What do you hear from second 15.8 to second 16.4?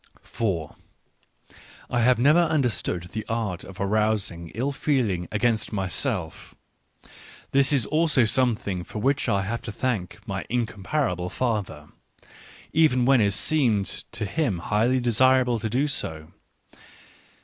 so.